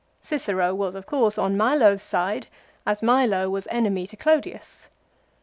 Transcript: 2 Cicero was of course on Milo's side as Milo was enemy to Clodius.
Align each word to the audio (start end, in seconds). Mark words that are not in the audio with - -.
2 0.23 0.29
Cicero 0.39 0.73
was 0.73 0.95
of 0.95 1.05
course 1.05 1.37
on 1.37 1.55
Milo's 1.55 2.01
side 2.01 2.47
as 2.87 3.03
Milo 3.03 3.51
was 3.51 3.67
enemy 3.69 4.07
to 4.07 4.15
Clodius. 4.17 4.89